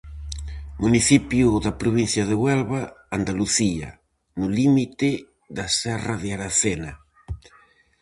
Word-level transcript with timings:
Municipio 0.83 1.47
da 1.65 1.73
provincia 1.81 2.23
de 2.29 2.35
Huelva, 2.41 2.81
Andalucía, 3.19 3.89
no 4.39 4.47
límite 4.57 5.09
da 5.57 5.65
serra 5.81 6.15
de 6.23 6.29
Aracena. 6.37 6.93